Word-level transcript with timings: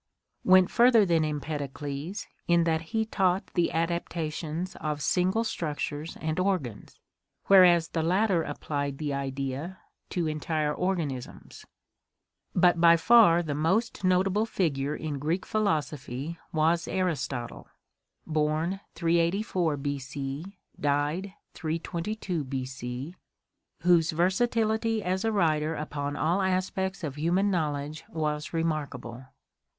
went 0.43 0.71
further 0.71 1.05
than 1.05 1.23
Empedocles 1.23 2.25
in 2.47 2.63
that 2.63 2.81
he 2.89 3.05
taught 3.05 3.53
the 3.53 3.71
adaptations 3.71 4.75
of 4.77 4.99
single 4.99 5.43
structures 5.43 6.17
and 6.19 6.39
organs, 6.39 6.99
whereas 7.45 7.89
the 7.89 8.01
latter 8.01 8.41
applied 8.41 8.97
the 8.97 9.13
idea 9.13 9.77
to 10.09 10.25
entire 10.25 10.73
organisms. 10.73 11.67
But 12.55 12.81
by 12.81 12.97
far 12.97 13.43
the 13.43 13.53
most 13.53 14.03
notable 14.03 14.47
figure 14.47 14.95
in 14.95 15.19
Greek 15.19 15.45
philosophy 15.45 16.39
was 16.51 16.87
Aristotle 16.87 17.67
(384 18.25 18.81
322 19.77 22.43
B.C.), 22.43 23.15
whose 23.81 24.09
versatility 24.09 25.03
as 25.03 25.23
a 25.23 25.31
writer 25.31 25.75
upon 25.75 26.15
all 26.15 26.41
aspects 26.41 27.03
of 27.03 27.17
human 27.19 27.51
knowledge 27.51 28.03
was 28.09 28.51
remarkable. 28.51 29.25